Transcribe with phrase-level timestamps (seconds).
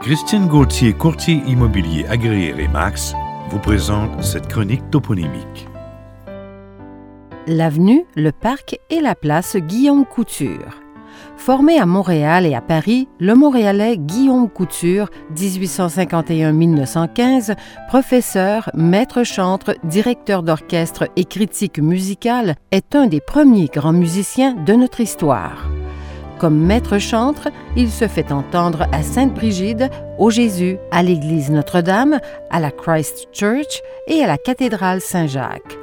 [0.00, 3.14] Christine Gauthier, courtier immobilier agréé Remax,
[3.48, 5.66] vous présente cette chronique toponymique.
[7.46, 10.82] L'avenue, le parc et la place Guillaume Couture.
[11.38, 17.56] Formé à Montréal et à Paris, le Montréalais Guillaume Couture, 1851-1915,
[17.88, 24.74] professeur, maître chantre, directeur d'orchestre et critique musicale, est un des premiers grands musiciens de
[24.74, 25.66] notre histoire.
[26.38, 32.60] Comme maître chantre, il se fait entendre à Sainte-Brigide, au Jésus, à l'église Notre-Dame, à
[32.60, 35.78] la Christ Church et à la cathédrale Saint-Jacques.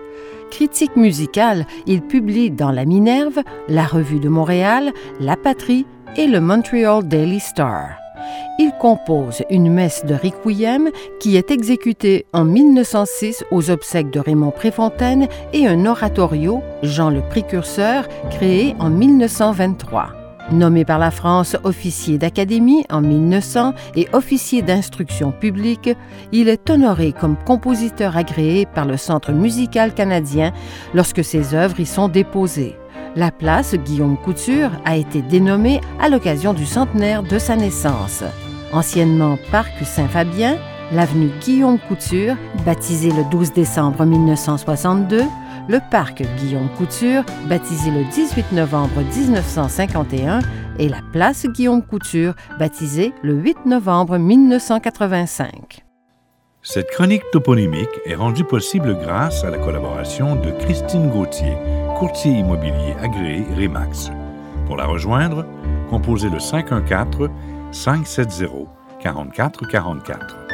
[0.52, 6.40] Critique musical, il publie dans La Minerve, La Revue de Montréal, La Patrie et le
[6.40, 7.90] Montreal Daily Star.
[8.60, 10.90] Il compose une messe de Requiem
[11.20, 17.22] qui est exécutée en 1906 aux obsèques de Raymond Préfontaine et un oratorio, Jean le
[17.22, 20.23] Précurseur, créé en 1923.
[20.52, 25.90] Nommé par la France officier d'académie en 1900 et officier d'instruction publique,
[26.32, 30.52] il est honoré comme compositeur agréé par le Centre musical canadien
[30.94, 32.76] lorsque ses œuvres y sont déposées.
[33.16, 38.24] La place Guillaume Couture a été dénommée à l'occasion du centenaire de sa naissance.
[38.74, 40.58] Anciennement Parc Saint-Fabien,
[40.94, 45.24] l'avenue Guillaume Couture, baptisée le 12 décembre 1962,
[45.68, 50.40] le parc Guillaume Couture, baptisé le 18 novembre 1951,
[50.80, 55.84] et la place Guillaume Couture, baptisée le 8 novembre 1985.
[56.62, 61.58] Cette chronique toponymique est rendue possible grâce à la collaboration de Christine Gauthier,
[61.98, 64.12] courtier immobilier agréé Remax.
[64.68, 65.46] Pour la rejoindre,
[65.90, 67.30] composez le 514
[67.72, 68.68] 570
[69.02, 70.53] 4444.